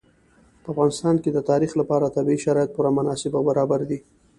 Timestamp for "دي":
3.89-3.99